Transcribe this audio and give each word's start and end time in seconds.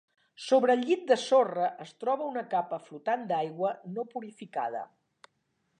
Sobre 0.43 0.75
el 0.75 0.79
llit 0.87 1.03
de 1.11 1.17
sorra 1.23 1.67
es 1.85 1.91
troba 2.05 2.31
una 2.31 2.43
capa 2.55 2.81
flotant 2.87 3.29
d'aigua 3.33 3.75
no 3.99 4.09
purificada. 4.15 4.83